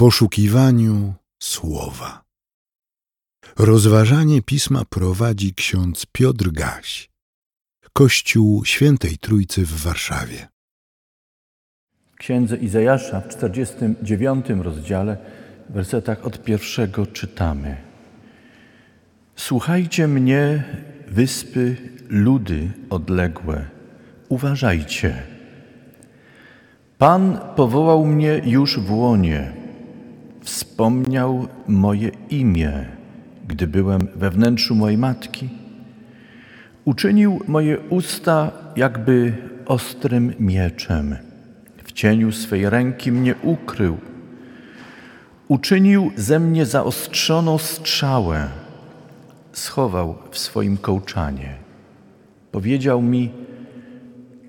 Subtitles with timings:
[0.00, 2.24] poszukiwaniu słowa.
[3.58, 7.10] Rozważanie pisma prowadzi ksiądz Piotr Gaś,
[7.92, 10.48] Kościół Świętej Trójcy w Warszawie.
[12.12, 15.16] W księdze Izajasza w 49 rozdziale,
[15.70, 17.76] w wersetach od pierwszego czytamy:
[19.36, 20.64] Słuchajcie mnie,
[21.08, 21.76] wyspy,
[22.08, 23.68] ludy odległe,
[24.28, 25.22] uważajcie.
[26.98, 29.59] Pan powołał mnie już w łonie,
[30.50, 32.86] wspomniał moje imię,
[33.48, 35.48] gdy byłem we wnętrzu mojej matki.
[36.84, 39.32] Uczynił moje usta jakby
[39.66, 41.16] ostrym mieczem.
[41.84, 43.98] W cieniu swej ręki mnie ukrył.
[45.48, 48.48] Uczynił ze mnie zaostrzoną strzałę.
[49.52, 51.54] Schował w swoim kołczanie.
[52.52, 53.30] Powiedział mi,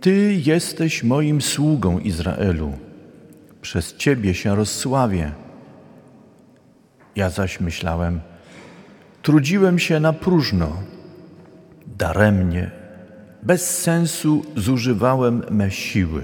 [0.02, 2.72] Ty jesteś moim sługą Izraelu.
[3.62, 5.32] Przez Ciebie się rozsławię.
[7.16, 8.20] Ja zaś myślałem,
[9.22, 10.68] trudziłem się na próżno,
[11.98, 12.72] daremnie,
[13.44, 16.24] bez sensu zużywałem me siły.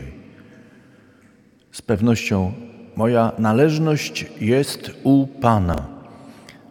[1.72, 2.54] Z pewnością
[2.96, 5.88] moja należność jest u Pana,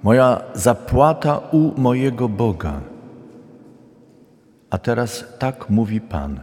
[0.02, 2.80] moja zapłata u mojego Boga.
[4.70, 6.40] A teraz tak mówi Pan,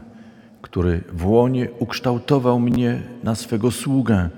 [0.61, 4.29] który w łonie ukształtował mnie na swego sługę,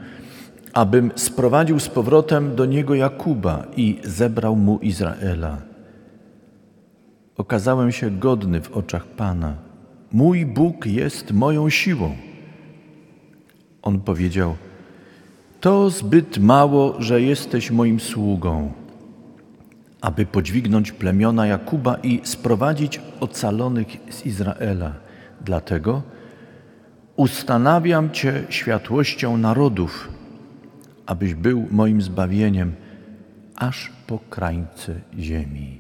[0.75, 5.57] abym sprowadził z powrotem do niego Jakuba i zebrał mu Izraela.
[7.37, 9.55] Okazałem się godny w oczach Pana.
[10.11, 12.15] Mój Bóg jest moją siłą.
[13.81, 14.55] On powiedział:
[15.61, 18.71] To zbyt mało, że jesteś moim sługą,
[20.01, 24.93] aby podźwignąć plemiona Jakuba i sprowadzić ocalonych z Izraela.
[25.41, 26.01] Dlatego
[27.15, 30.14] ustanawiam Cię światłością narodów,
[31.05, 32.75] abyś był moim zbawieniem
[33.55, 35.79] aż po krańce ziemi.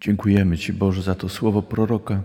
[0.00, 2.22] Dziękujemy Ci, Boże, za to słowo proroka.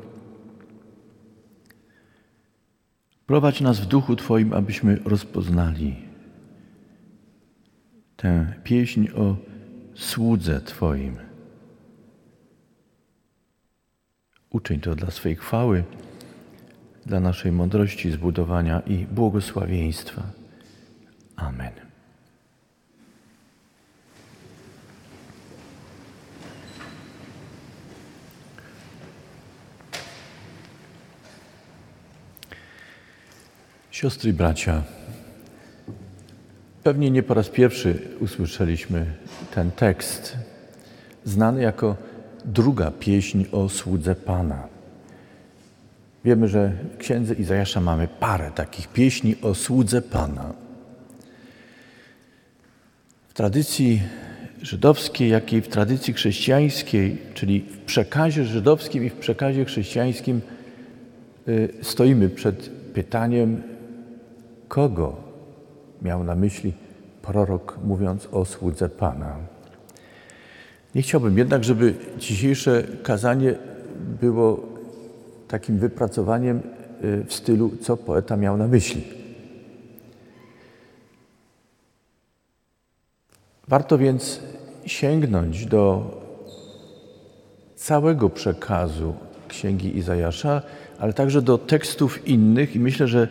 [3.25, 5.95] Prowadź nas w duchu Twoim, abyśmy rozpoznali
[8.15, 9.35] tę pieśń o
[9.95, 11.17] słudze Twoim.
[14.49, 15.83] Uczyń to dla swej chwały,
[17.07, 20.23] dla naszej mądrości, zbudowania i błogosławieństwa.
[21.35, 21.71] Amen.
[33.91, 34.83] Siostry i bracia,
[36.83, 39.05] pewnie nie po raz pierwszy usłyszeliśmy
[39.55, 40.37] ten tekst,
[41.25, 41.95] znany jako
[42.45, 44.76] druga pieśń o słudze Pana.
[46.27, 50.53] Wiemy, że w księdze Izajasza mamy parę takich pieśni o słudze Pana.
[53.27, 54.01] W tradycji
[54.61, 60.41] żydowskiej, jak i w tradycji chrześcijańskiej, czyli w przekazie żydowskim i w przekazie chrześcijańskim,
[61.47, 63.61] y, stoimy przed pytaniem,
[64.67, 65.15] kogo
[66.01, 66.73] miał na myśli
[67.21, 69.35] prorok, mówiąc o słudze Pana.
[70.95, 73.55] Nie chciałbym jednak, żeby dzisiejsze kazanie
[74.21, 74.76] było
[75.47, 76.61] takim wypracowaniem
[77.03, 79.03] y, w stylu, co poeta miał na myśli.
[83.67, 84.39] Warto więc
[84.85, 86.11] sięgnąć do
[87.75, 89.13] całego przekazu
[89.47, 90.61] Księgi Izajasza,
[90.99, 93.27] ale także do tekstów innych i myślę, że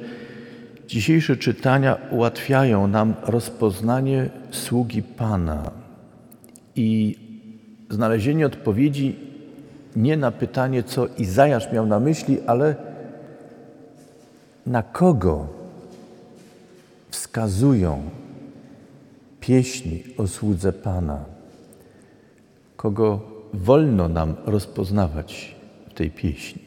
[0.88, 5.71] dzisiejsze czytania ułatwiają nam rozpoznanie sługi Pana
[6.77, 7.19] i
[7.91, 9.25] znalezienie odpowiedzi
[9.96, 12.76] nie na pytanie, co Izajasz miał na myśli, ale
[14.66, 15.46] na kogo
[17.10, 18.10] wskazują
[19.40, 21.24] pieśni o słudze Pana,
[22.76, 23.20] kogo
[23.54, 25.56] wolno nam rozpoznawać
[25.90, 26.62] w tej pieśni.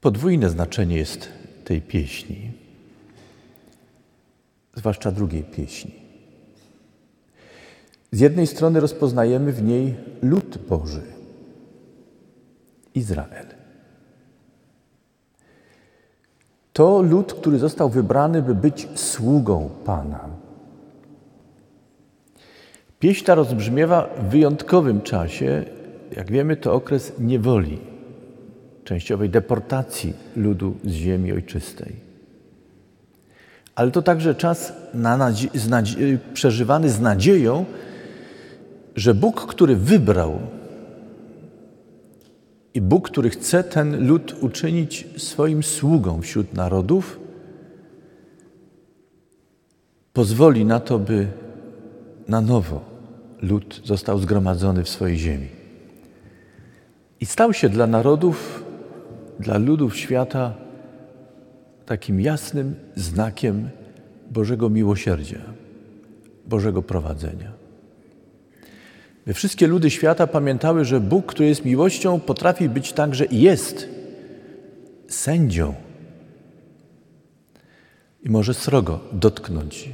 [0.00, 1.28] Podwójne znaczenie jest
[1.64, 2.52] tej pieśni,
[4.74, 5.99] zwłaszcza drugiej pieśni.
[8.12, 11.02] Z jednej strony rozpoznajemy w niej lud Boży,
[12.94, 13.46] Izrael.
[16.72, 20.28] To lud, który został wybrany, by być sługą Pana.
[22.98, 25.64] Pieśń ta rozbrzmiewa w wyjątkowym czasie.
[26.16, 27.78] Jak wiemy, to okres niewoli,
[28.84, 31.96] częściowej deportacji ludu z ziemi ojczystej.
[33.74, 35.68] Ale to także czas na z
[36.32, 37.64] przeżywany z nadzieją,
[38.96, 40.38] że Bóg, który wybrał
[42.74, 47.20] I Bóg, który chce ten lud uczynić swoim sługą wśród narodów,
[50.12, 51.26] pozwoli na to, by
[52.28, 52.80] na nowo
[53.42, 55.48] lud został zgromadzony w swojej ziemi.
[57.20, 58.64] I stał się dla narodów,
[59.40, 60.54] dla ludów świata
[61.86, 63.68] takim jasnym znakiem
[64.30, 65.40] Bożego miłosierdzia,
[66.46, 67.59] Bożego prowadzenia.
[69.26, 73.88] By wszystkie ludy świata pamiętały, że Bóg, który jest miłością, potrafi być także i jest
[75.08, 75.74] sędzią
[78.22, 79.88] i może srogo dotknąć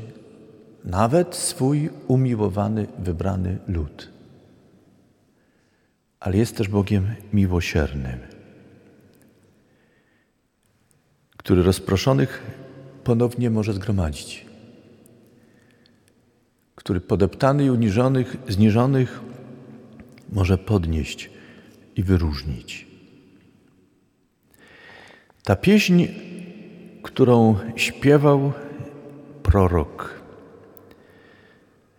[0.84, 4.08] nawet swój umiłowany, wybrany lud.
[6.20, 8.18] Ale jest też Bogiem miłosiernym,
[11.36, 12.42] który rozproszonych
[13.04, 14.45] ponownie może zgromadzić,
[16.76, 19.20] który podeptany i uniżonych, zniżonych
[20.32, 21.30] może podnieść
[21.96, 22.86] i wyróżnić.
[25.44, 26.04] Ta pieśń,
[27.02, 28.52] którą śpiewał
[29.42, 30.20] prorok,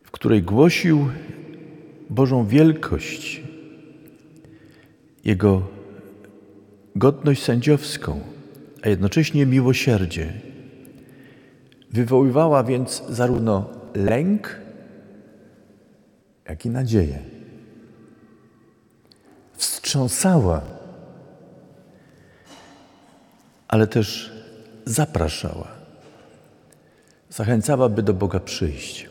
[0.04, 1.08] w której głosił
[2.10, 3.42] Bożą wielkość,
[5.26, 5.68] Jego
[6.96, 8.22] godność sędziowską,
[8.84, 10.34] a jednocześnie miłosierdzie,
[11.92, 14.67] wywoływała więc zarówno lęk,
[16.50, 17.20] jak i nadzieję.
[19.54, 20.62] Wstrząsała,
[23.68, 24.32] ale też
[24.86, 25.68] zapraszała.
[27.30, 29.10] Zachęcała, by do Boga przyjść.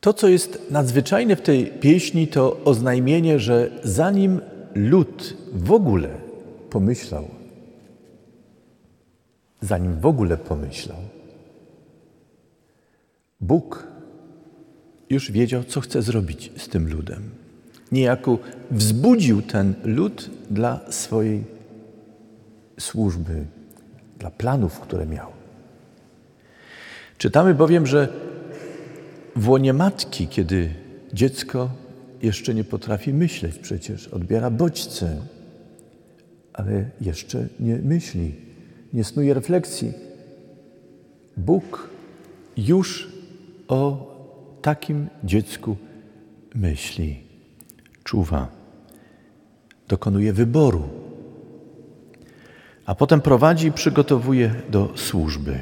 [0.00, 4.40] To, co jest nadzwyczajne w tej pieśni, to oznajmienie, że zanim
[4.74, 6.08] lud w ogóle
[6.70, 7.28] pomyślał,
[9.60, 10.98] zanim w ogóle pomyślał,
[13.44, 13.86] Bóg
[15.10, 17.22] już wiedział, co chce zrobić z tym ludem.
[17.92, 18.38] Niejako
[18.70, 21.44] wzbudził ten lud dla swojej
[22.80, 23.44] służby,
[24.18, 25.30] dla planów, które miał.
[27.18, 28.08] Czytamy bowiem, że
[29.36, 30.70] w łonie matki, kiedy
[31.12, 31.70] dziecko
[32.22, 35.16] jeszcze nie potrafi myśleć przecież, odbiera bodźce,
[36.52, 38.34] ale jeszcze nie myśli,
[38.92, 39.92] nie snuje refleksji.
[41.36, 41.88] Bóg
[42.56, 43.13] już
[43.68, 44.14] o
[44.62, 45.76] takim dziecku
[46.54, 47.20] myśli,
[48.04, 48.48] czuwa,
[49.88, 50.88] dokonuje wyboru,
[52.86, 55.60] a potem prowadzi i przygotowuje do służby.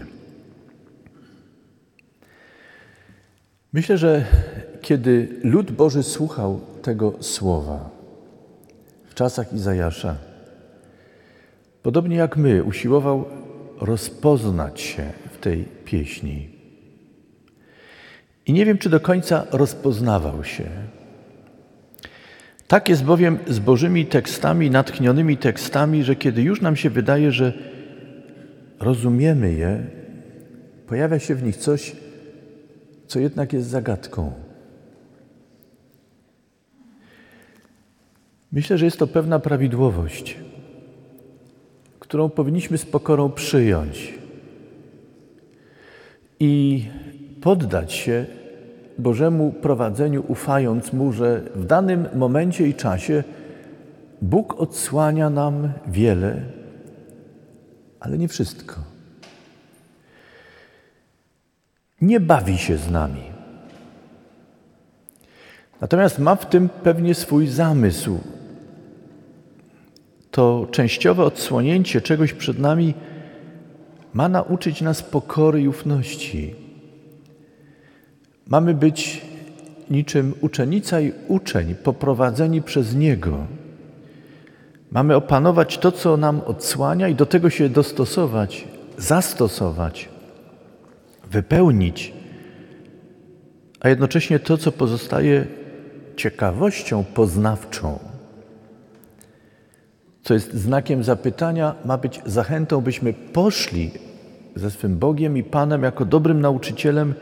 [3.73, 4.25] Myślę, że
[4.81, 7.91] kiedy lud Boży słuchał tego słowa
[9.05, 10.17] w czasach Izajasza,
[11.83, 13.25] podobnie jak my, usiłował
[13.81, 16.52] rozpoznać się w tej pieśni.
[18.47, 20.65] I nie wiem, czy do końca rozpoznawał się.
[22.69, 27.53] Tak jest bowiem z Bożymi tekstami, natchnionymi tekstami, że kiedy już nam się wydaje, że
[28.81, 29.87] rozumiemy je,
[30.87, 31.97] pojawia się w nich coś,
[33.07, 34.33] co jednak jest zagadką.
[38.53, 40.37] Myślę, że jest to pewna prawidłowość,
[41.99, 44.15] którą powinniśmy z pokorą przyjąć
[46.41, 46.85] i
[47.43, 48.27] poddać się
[48.99, 53.25] Bożemu prowadzeniu, ufając Mu, że w danym momencie i czasie
[54.23, 56.43] Bóg odsłania nam wiele,
[58.01, 58.93] ale nie wszystko.
[62.03, 63.23] nie bawi się z nami.
[65.81, 68.21] Natomiast ma w tym pewnie swój zamysł.
[70.31, 72.95] To częściowe odsłonięcie czegoś przed nami
[74.15, 76.62] ma nauczyć nas pokory i ufności.
[78.49, 79.23] Mamy być
[79.91, 83.47] niczym uczennica i uczeń poprowadzeni przez Niego.
[84.91, 88.69] Mamy opanować to, co nam odsłania i do tego się dostosować,
[88.99, 90.09] zastosować
[91.31, 92.13] wypełnić,
[93.81, 95.47] a jednocześnie to, co pozostaje
[96.17, 97.99] ciekawością poznawczą,
[100.23, 103.91] co jest znakiem zapytania, ma być zachętą, byśmy poszli
[104.57, 107.15] ze swym Bogiem i Panem jako dobrym nauczycielem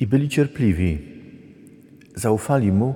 [0.00, 0.98] i byli cierpliwi,
[2.14, 2.94] zaufali Mu,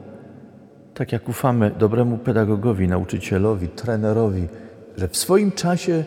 [0.94, 4.48] tak jak ufamy dobremu pedagogowi, nauczycielowi, trenerowi,
[4.96, 6.04] że w swoim czasie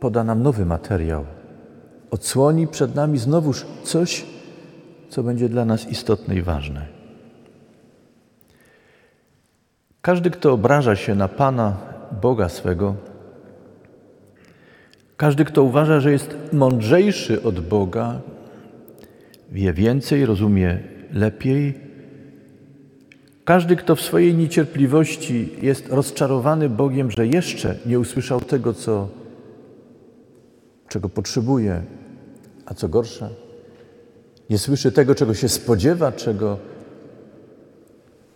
[0.00, 1.24] poda nam nowy materiał,
[2.10, 4.26] odsłoni przed nami znowuż coś,
[5.08, 6.86] co będzie dla nas istotne i ważne.
[10.02, 11.76] Każdy, kto obraża się na Pana,
[12.22, 12.94] Boga swego,
[15.16, 18.20] każdy, kto uważa, że jest mądrzejszy od Boga,
[19.52, 20.78] wie więcej, rozumie
[21.12, 21.74] lepiej,
[23.44, 29.08] Każdy, kto w swojej niecierpliwości jest rozczarowany Bogiem, że jeszcze nie usłyszał tego, co,
[30.88, 31.82] czego potrzebuje,
[32.66, 33.28] a co gorsza,
[34.50, 36.58] nie słyszy tego, czego się spodziewa, czego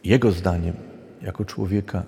[0.05, 0.75] jego zdaniem,
[1.23, 2.05] jako człowieka,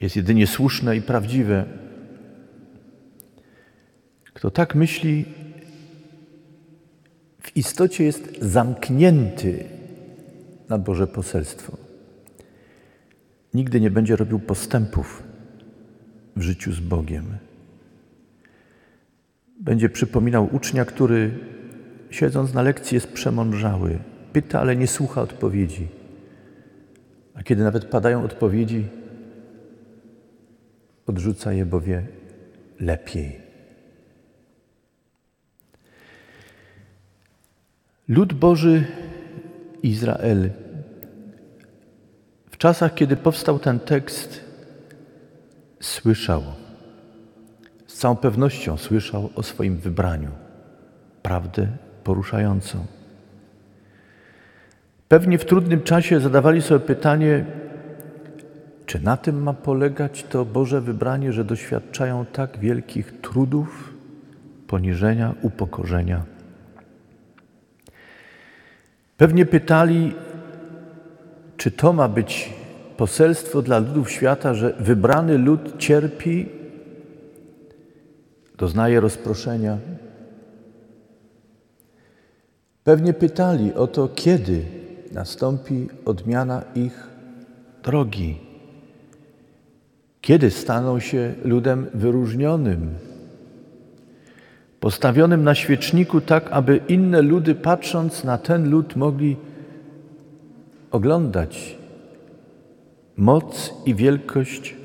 [0.00, 1.64] jest jedynie słuszne i prawdziwe.
[4.34, 5.24] Kto tak myśli,
[7.46, 9.64] w istocie jest zamknięty
[10.68, 11.76] na Boże poselstwo.
[13.54, 15.22] Nigdy nie będzie robił postępów
[16.36, 17.24] w życiu z Bogiem.
[19.60, 21.30] Będzie przypominał ucznia, który
[22.10, 23.98] siedząc na lekcji jest przemądrzały,
[24.32, 25.88] pyta, ale nie słucha odpowiedzi.
[27.34, 28.84] A kiedy nawet padają odpowiedzi,
[31.06, 32.06] odrzuca je, bo wie
[32.80, 33.45] lepiej.
[38.08, 38.84] Lud Boży
[39.82, 40.50] Izrael.
[42.50, 44.44] W czasach, kiedy powstał ten tekst,
[45.80, 46.42] słyszał,
[47.86, 50.30] z całą pewnością słyszał o swoim wybraniu,
[51.22, 51.68] prawdę
[52.04, 52.86] poruszającą.
[55.08, 57.44] Pewnie w trudnym czasie zadawali sobie pytanie,
[58.86, 63.94] czy na tym ma polegać to Boże wybranie, że doświadczają tak wielkich trudów,
[64.66, 66.35] poniżenia, upokorzenia.
[69.16, 70.14] Pewnie pytali,
[71.56, 72.52] czy to ma być
[72.96, 76.48] poselstwo dla ludów świata, że wybrany lud cierpi,
[78.58, 79.78] doznaje rozproszenia.
[82.84, 84.64] Pewnie pytali o to, kiedy
[85.12, 87.08] nastąpi odmiana ich
[87.82, 88.38] drogi,
[90.20, 92.94] kiedy staną się ludem wyróżnionym,
[94.86, 99.36] postawionym na świeczniku tak, aby inne ludy patrząc na ten lud mogli
[100.90, 101.76] oglądać
[103.16, 104.76] moc i wielkość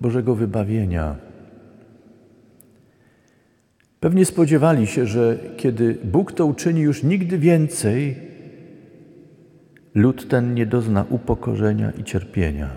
[0.00, 1.16] Bożego wybawienia.
[4.00, 8.16] Pewnie spodziewali się, że kiedy Bóg to uczyni już nigdy więcej,
[9.94, 12.70] lud ten nie dozna upokorzenia i cierpienia.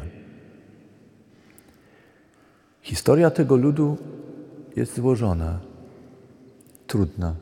[2.81, 3.97] Historia tego ludu
[4.75, 5.72] jest złożona
[6.93, 7.35] trudna.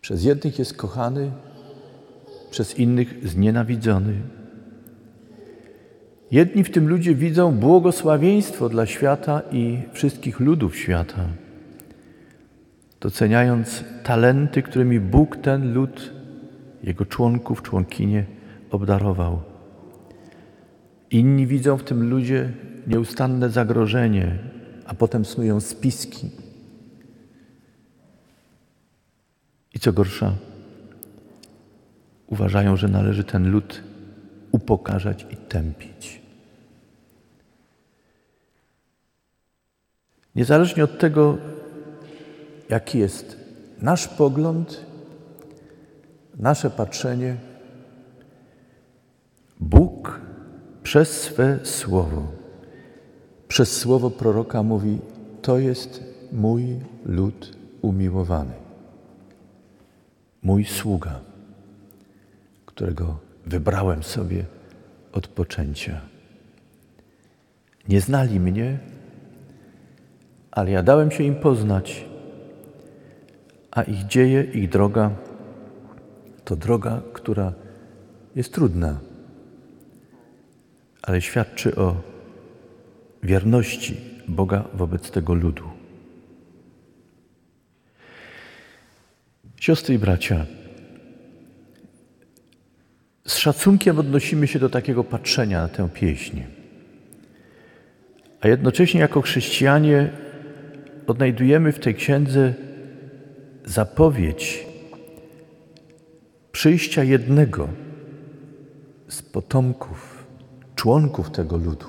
[0.00, 1.30] Przez jednych jest kochany,
[2.50, 4.14] przez innych znienawidzony.
[6.30, 11.26] Jedni w tym ludzie widzą błogosławieństwo dla świata i wszystkich ludów świata,
[13.00, 16.12] doceniając talenty, którymi Bóg ten lud,
[16.82, 18.24] jego członków, członkinie
[18.70, 19.42] obdarował.
[21.10, 22.52] Inni widzą w tym ludzie
[22.86, 24.38] nieustanne zagrożenie,
[24.86, 26.43] a potem snują spiski
[29.74, 30.32] I co gorsza,
[32.26, 33.82] uważają, że należy ten lud
[34.52, 36.22] upokarzać i tępić.
[40.34, 41.38] Niezależnie od tego,
[42.68, 43.36] jaki jest
[43.80, 44.86] nasz pogląd,
[46.36, 47.36] nasze patrzenie,
[49.60, 50.20] Bóg
[50.82, 52.32] przez swe słowo,
[53.48, 54.98] przez słowo proroka mówi:
[55.42, 58.63] To jest mój lud umiłowany
[60.44, 61.20] mój sługa,
[62.66, 64.44] którego wybrałem sobie
[65.12, 66.00] od poczęcia.
[67.88, 68.78] Nie znali mnie,
[70.50, 72.04] ale ja dałem się im poznać,
[73.70, 75.10] a ich dzieje, ich droga
[76.44, 77.52] to droga, która
[78.36, 79.00] jest trudna,
[81.02, 81.96] ale świadczy o
[83.22, 83.96] wierności
[84.28, 85.73] Boga wobec tego ludu.
[89.64, 90.46] Siostry i bracia,
[93.26, 96.40] z szacunkiem odnosimy się do takiego patrzenia na tę pieśń.
[98.40, 100.10] A jednocześnie jako chrześcijanie
[101.06, 102.54] odnajdujemy w tej księdze
[103.64, 104.66] zapowiedź
[106.52, 107.68] przyjścia jednego
[109.08, 110.26] z potomków,
[110.74, 111.88] członków tego ludu,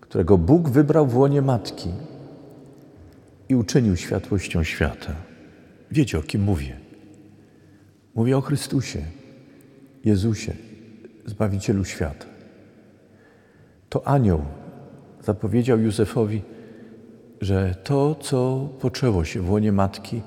[0.00, 1.90] którego Bóg wybrał w łonie matki
[3.48, 5.27] i uczynił światłością świata.
[5.90, 6.76] Wiecie, o kim mówię.
[8.14, 9.02] Mówię o Chrystusie,
[10.04, 10.52] Jezusie,
[11.26, 12.26] Zbawicielu świata.
[13.88, 14.42] To anioł
[15.24, 16.42] zapowiedział Józefowi,
[17.40, 20.22] że to, co poczęło się w łonie matki,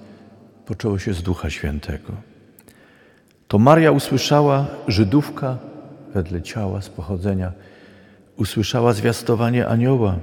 [0.66, 2.14] poczęło się z Ducha Świętego.
[3.48, 5.58] To Maria usłyszała, Żydówka
[6.14, 7.52] wedle ciała z pochodzenia,
[8.38, 10.20] usłyszała zwiastowanie anioła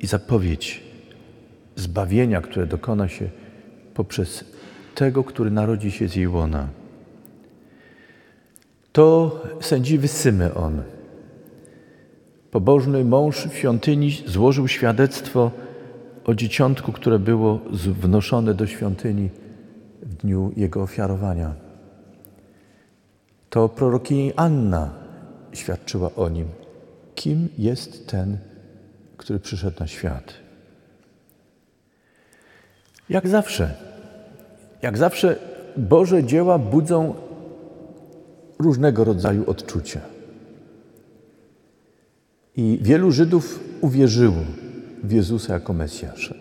[0.00, 0.82] i zapowiedź
[1.76, 3.30] zbawienia, które dokona się
[3.94, 4.44] poprzez
[4.94, 6.68] tego, który narodzi się z jej łona.
[8.92, 10.82] To sędziwy Symeon.
[12.50, 15.50] Pobożny mąż w świątyni złożył świadectwo
[16.24, 17.60] o dzieciątku, które było
[18.00, 19.30] wnoszone do świątyni
[20.02, 21.54] w dniu jego ofiarowania.
[23.50, 24.90] To prorokini Anna
[25.52, 26.48] świadczyła o nim,
[27.14, 28.38] kim jest ten,
[29.16, 30.49] który przyszedł na świat.
[33.10, 33.74] Jak zawsze,
[34.82, 35.36] jak zawsze
[35.76, 37.14] Boże dzieła budzą
[38.58, 40.00] różnego rodzaju odczucia.
[42.56, 44.44] I wielu Żydów uwierzyło
[45.02, 46.34] w Jezusa jako Mesjasza.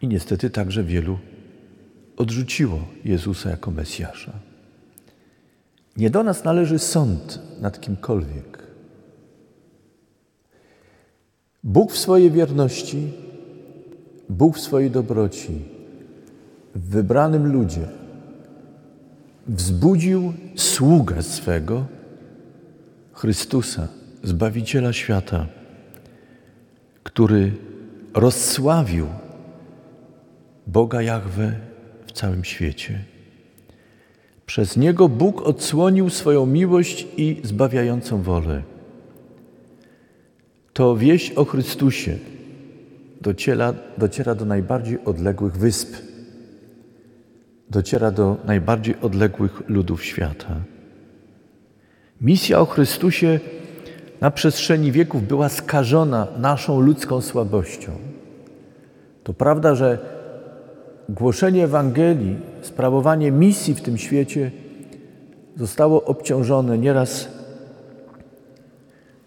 [0.00, 1.18] I niestety także wielu
[2.16, 4.32] odrzuciło Jezusa jako Mesjasza.
[5.96, 8.62] Nie do nas należy sąd nad kimkolwiek.
[11.64, 13.12] Bóg w swojej wierności,
[14.32, 15.58] Bóg w swojej dobroci,
[16.74, 17.86] w wybranym ludzie
[19.46, 21.86] wzbudził sługę swego,
[23.12, 23.88] Chrystusa,
[24.22, 25.46] Zbawiciela świata,
[27.02, 27.52] który
[28.14, 29.06] rozsławił
[30.66, 31.52] Boga Jahwe
[32.06, 33.04] w całym świecie.
[34.46, 38.62] Przez Niego Bóg odsłonił swoją miłość i zbawiającą wolę.
[40.72, 42.18] To wieść o Chrystusie
[43.22, 45.96] dociera, dociera do najbardziej odległych wysp,
[47.70, 50.54] dociera do najbardziej odległych ludów świata.
[52.20, 53.40] Misja o Chrystusie
[54.20, 57.90] na przestrzeni wieków była skażona naszą ludzką słabością.
[59.24, 59.98] To prawda, że
[61.08, 64.50] głoszenie Ewangelii, sprawowanie misji w tym świecie
[65.56, 67.28] zostało obciążone nieraz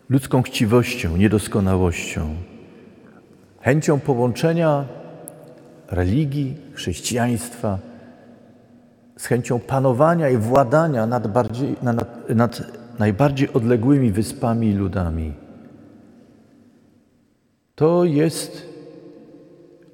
[0.10, 2.36] ludzką chciwością, niedoskonałością,
[3.66, 4.86] chęcią połączenia
[5.92, 7.80] religii, chrześcijaństwa
[9.18, 12.62] z chęcią panowania i władania nad, bardziej, nad, nad
[13.00, 15.34] najbardziej odległymi wyspami i ludami.
[17.76, 18.70] To jest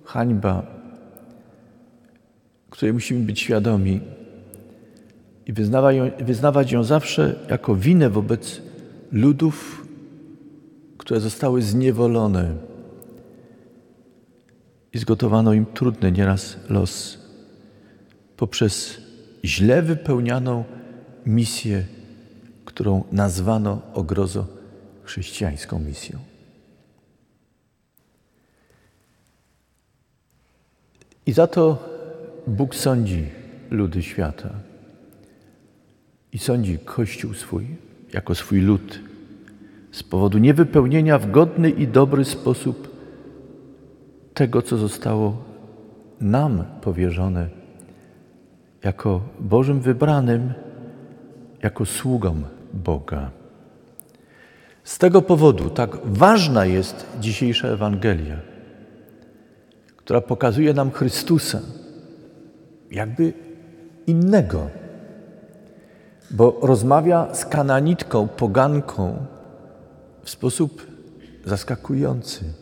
[0.05, 0.63] hańba,
[2.69, 4.01] której musimy być świadomi
[5.45, 8.61] i wyznawać ją, wyznawać ją zawsze jako winę wobec
[9.11, 9.85] ludów,
[10.97, 12.70] które zostały zniewolone
[14.93, 17.19] i zgotowano im trudny nieraz los
[18.37, 19.01] poprzez
[19.45, 20.63] źle wypełnianą
[21.25, 21.85] misję
[22.71, 24.47] którą nazwano ogrozo
[25.03, 26.19] chrześcijańską misją.
[31.25, 31.89] I za to
[32.47, 33.25] Bóg sądzi
[33.69, 34.49] ludy świata
[36.33, 37.65] i sądzi Kościół swój
[38.13, 38.99] jako swój lud
[39.91, 42.90] z powodu niewypełnienia w godny i dobry sposób
[44.33, 45.37] tego, co zostało
[46.21, 47.49] nam powierzone
[48.83, 50.53] jako Bożym wybranym,
[51.63, 53.31] jako sługom Boga.
[54.83, 58.37] Z tego powodu tak ważna jest dzisiejsza Ewangelia,
[59.97, 61.59] która pokazuje nam Chrystusa,
[62.91, 63.33] jakby
[64.07, 64.69] innego,
[66.31, 69.25] bo rozmawia z kananitką, poganką
[70.23, 70.87] w sposób
[71.45, 72.60] zaskakujący.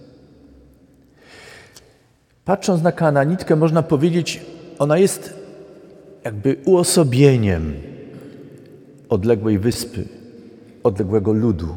[2.49, 4.41] Patrząc na kananitkę, można powiedzieć,
[4.79, 5.33] ona jest
[6.23, 7.73] jakby uosobieniem
[9.09, 10.07] odległej wyspy,
[10.83, 11.67] odległego ludu.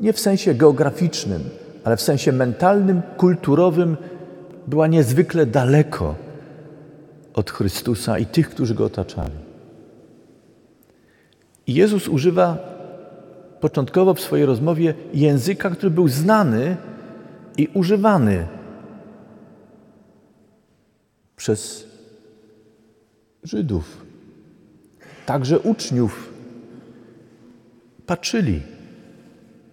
[0.00, 1.42] Nie w sensie geograficznym,
[1.84, 3.96] ale w sensie mentalnym, kulturowym
[4.66, 6.14] była niezwykle daleko
[7.34, 9.38] od Chrystusa i tych, którzy go otaczali.
[11.66, 12.58] I Jezus używa
[13.60, 16.76] początkowo w swojej rozmowie języka, który był znany
[17.56, 18.59] i używany
[21.40, 21.86] przez
[23.42, 24.06] Żydów
[25.26, 26.32] także uczniów
[28.06, 28.62] patrzyli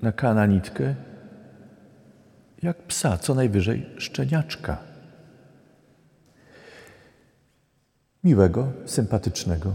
[0.01, 0.95] na kananitkę
[2.63, 4.77] jak psa, co najwyżej szczeniaczka.
[8.23, 9.73] Miłego, sympatycznego,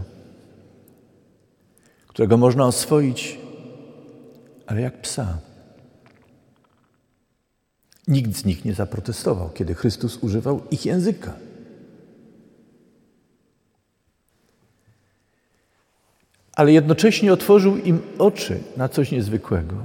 [2.07, 3.39] którego można oswoić,
[4.67, 5.37] ale jak psa.
[8.07, 11.33] Nikt z nich nie zaprotestował, kiedy Chrystus używał ich języka.
[16.55, 19.75] Ale jednocześnie otworzył im oczy na coś niezwykłego.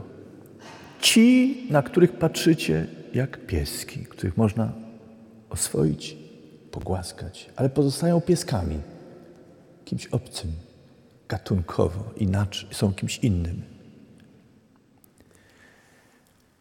[1.00, 4.72] Ci, na których patrzycie jak pieski, których można
[5.50, 6.16] oswoić,
[6.70, 8.80] pogłaskać, ale pozostają pieskami,
[9.84, 10.50] kimś obcym,
[11.28, 13.62] gatunkowo, inaczej, są kimś innym.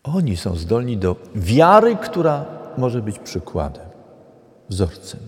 [0.03, 2.45] Oni są zdolni do wiary, która
[2.77, 3.85] może być przykładem,
[4.69, 5.19] wzorcem.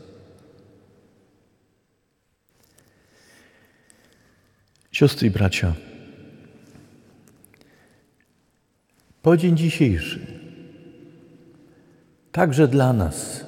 [5.00, 5.74] Siostry i bracia,
[9.22, 10.20] po dzień dzisiejszy,
[12.32, 13.46] także dla nas,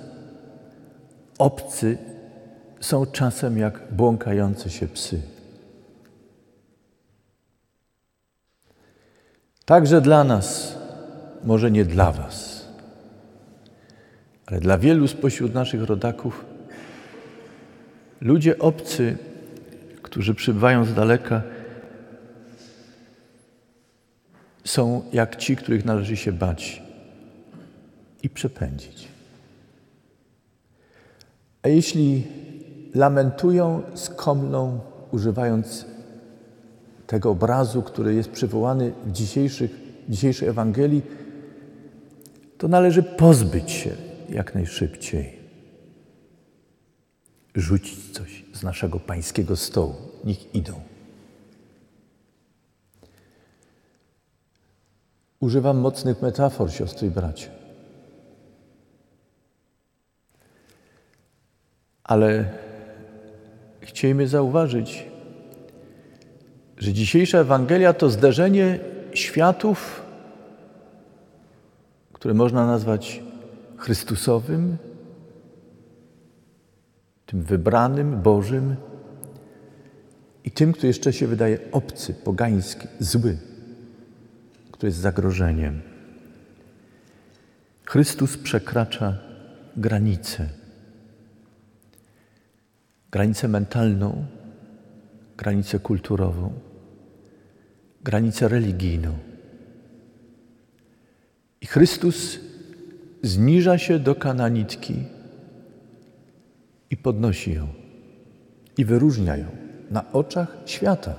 [1.38, 1.98] obcy
[2.80, 5.22] są czasem jak błąkające się psy.
[9.66, 10.78] Także dla nas,
[11.44, 12.68] może nie dla Was,
[14.46, 16.46] ale dla wielu spośród naszych rodaków,
[18.22, 19.31] ludzie obcy,
[20.12, 21.42] którzy przybywają z daleka,
[24.64, 26.84] są jak ci, których należy się bać
[28.24, 29.08] i przepędzić.
[31.64, 32.28] A jeśli
[32.96, 34.80] lamentują, skomlą,
[35.12, 35.86] używając
[37.08, 39.72] tego obrazu, który jest przywołany w dzisiejszych,
[40.10, 41.02] dzisiejszej Ewangelii,
[42.58, 43.92] to należy pozbyć się
[44.30, 45.41] jak najszybciej.
[47.56, 49.96] Rzucić coś z naszego pańskiego stołu.
[50.24, 50.82] Niech idą.
[55.40, 57.50] Używam mocnych metafor, siostry i bracia.
[62.04, 62.50] Ale
[63.82, 65.06] chcielibyśmy zauważyć,
[66.78, 68.80] że dzisiejsza Ewangelia to zderzenie
[69.14, 70.02] światów,
[72.14, 73.22] które można nazwać
[73.78, 74.78] Chrystusowym,
[77.32, 78.76] tym wybranym, Bożym
[80.44, 83.38] i tym, który jeszcze się wydaje obcy, pogański, zły,
[84.72, 85.82] który jest zagrożeniem.
[87.86, 89.18] Chrystus przekracza
[89.78, 90.50] granicę.
[93.12, 94.26] Granicę mentalną,
[95.38, 96.54] granicę kulturową
[98.04, 99.18] granicę religijną.
[101.62, 102.40] I Chrystus
[103.24, 104.96] zniża się do kananitki
[106.92, 107.68] i podnosi ją
[108.78, 109.46] i wyróżnia ją
[109.92, 111.14] na oczach świata.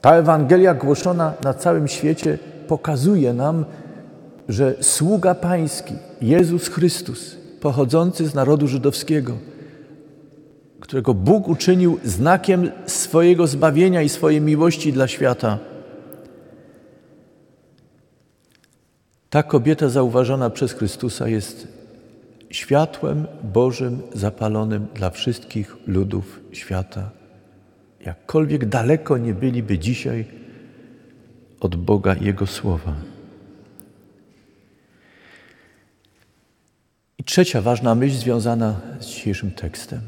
[0.00, 3.64] Ta Ewangelia głoszona na całym świecie pokazuje nam,
[4.48, 9.36] że sługa Pański, Jezus Chrystus, pochodzący z narodu żydowskiego,
[10.80, 15.58] którego Bóg uczynił znakiem swojego zbawienia i swojej miłości dla świata,
[19.30, 21.68] Ta kobieta zauważona przez Chrystusa jest
[22.50, 27.10] światłem Bożym zapalonym dla wszystkich ludów świata.
[28.00, 30.24] Jakkolwiek daleko nie byliby dzisiaj
[31.60, 32.94] od Boga i Jego słowa.
[37.18, 40.00] I trzecia ważna myśl związana z dzisiejszym tekstem.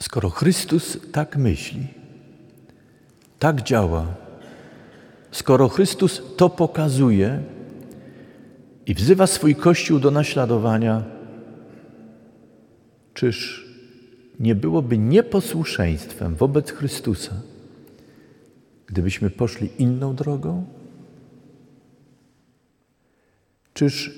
[0.00, 1.86] Skoro Chrystus tak myśli,
[3.38, 4.06] tak działa,
[5.30, 7.42] skoro Chrystus to pokazuje
[8.86, 11.04] i wzywa swój Kościół do naśladowania,
[13.14, 13.66] czyż
[14.40, 17.34] nie byłoby nieposłuszeństwem wobec Chrystusa,
[18.86, 20.66] gdybyśmy poszli inną drogą?
[23.74, 24.10] Czyż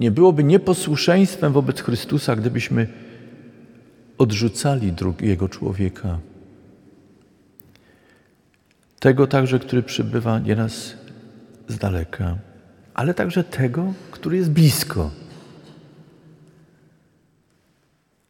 [0.00, 2.88] nie byłoby nieposłuszeństwem wobec Chrystusa, gdybyśmy
[4.18, 6.18] odrzucali drugiego człowieka?
[9.00, 10.94] Tego także, który przybywa nieraz
[11.68, 12.38] z daleka,
[12.94, 15.10] ale także tego, który jest blisko,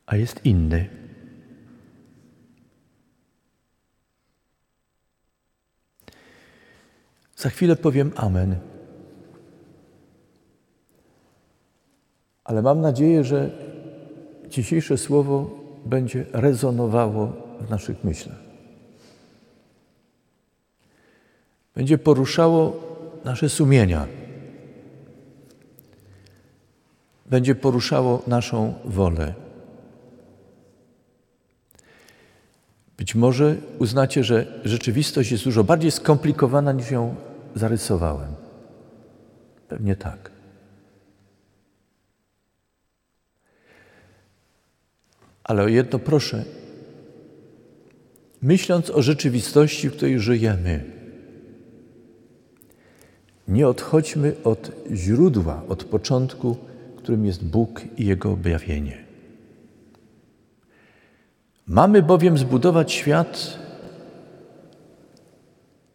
[0.06, 0.88] a jest inny.
[7.36, 8.56] Za chwilę powiem Amen.
[12.44, 13.50] Ale mam nadzieję, że
[14.48, 15.50] dzisiejsze słowo
[15.86, 18.44] będzie rezonowało w naszych myślach.
[21.74, 22.80] będzie poruszało
[23.24, 24.06] nasze sumienia,
[27.34, 29.34] będzie poruszało naszą wolę.
[32.96, 37.14] Być może uznacie, że rzeczywistość jest dużo bardziej skomplikowana niż ją
[37.54, 38.34] zarysowałem.
[39.68, 40.30] Pewnie tak.
[45.44, 46.44] Ale o jedno proszę,
[48.42, 50.84] myśląc o rzeczywistości, w której żyjemy,
[53.48, 56.73] nie odchodźmy od źródła, od początku,
[57.04, 59.04] którym jest Bóg i Jego objawienie.
[61.66, 63.58] Mamy bowiem zbudować świat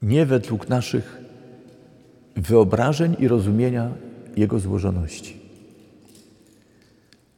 [0.01, 1.17] nie według naszych
[2.35, 3.91] wyobrażeń i rozumienia
[4.37, 5.37] Jego złożoności.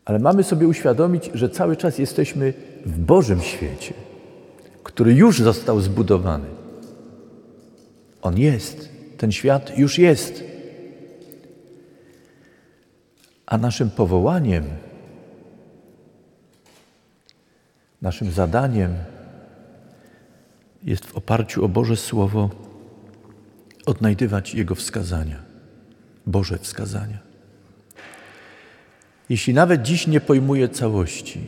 [0.05, 2.53] Ale mamy sobie uświadomić, że cały czas jesteśmy
[2.85, 3.93] w Bożym świecie,
[4.83, 6.47] który już został zbudowany.
[8.21, 8.89] On jest.
[9.17, 10.50] Ten świat już jest.
[13.51, 14.63] A naszym powołaniem,
[18.01, 18.95] naszym zadaniem
[20.83, 22.49] jest w oparciu o Boże Słowo
[23.85, 25.39] odnajdywać Jego wskazania,
[26.25, 27.17] Boże wskazania.
[29.29, 31.41] Jeśli nawet dziś nie pojmuję całości,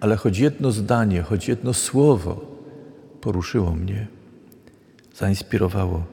[0.00, 2.40] ale choć jedno zdanie, choć jedno słowo
[3.20, 4.06] poruszyło mnie,
[5.16, 6.04] zainspirowało,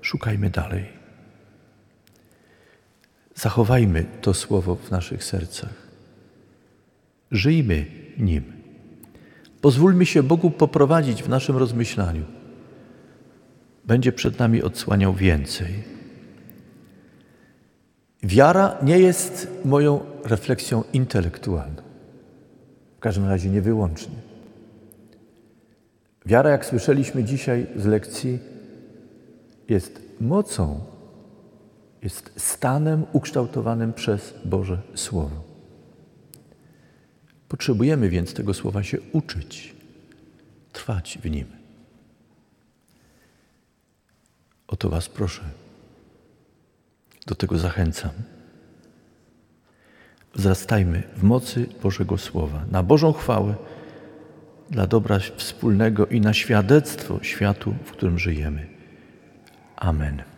[0.00, 0.97] szukajmy dalej.
[3.40, 5.74] Zachowajmy to słowo w naszych sercach.
[7.30, 7.86] Żyjmy
[8.18, 8.52] nim.
[9.60, 12.24] Pozwólmy się Bogu poprowadzić w naszym rozmyślaniu.
[13.84, 15.74] Będzie przed nami odsłaniał więcej.
[18.22, 21.82] Wiara nie jest moją refleksją intelektualną.
[22.96, 24.14] W każdym razie nie wyłącznie.
[26.26, 28.38] Wiara, jak słyszeliśmy dzisiaj z lekcji,
[29.68, 30.97] jest mocą,
[32.02, 35.44] jest stanem ukształtowanym przez Boże Słowo.
[37.48, 39.74] Potrzebujemy więc tego słowa się uczyć,
[40.72, 41.46] trwać w nim.
[44.68, 45.42] O to Was proszę.
[47.26, 48.10] Do tego zachęcam.
[50.34, 53.54] Wzrastajmy w mocy Bożego Słowa, na Bożą chwałę,
[54.70, 58.66] dla dobra wspólnego i na świadectwo światu, w którym żyjemy.
[59.76, 60.37] Amen.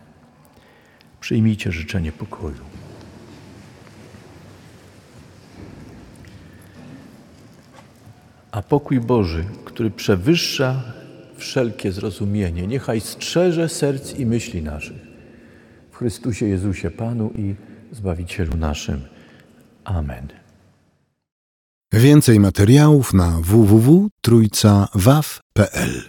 [1.21, 2.61] Przyjmijcie życzenie pokoju.
[8.51, 10.83] A pokój Boży, który przewyższa
[11.37, 15.11] wszelkie zrozumienie, niechaj strzeże serc i myśli naszych.
[15.91, 17.55] W Chrystusie Jezusie Panu i
[17.93, 19.01] Zbawicielu naszym.
[19.85, 20.29] Amen.
[21.93, 26.03] Więcej materiałów na www.trójcawaw.pl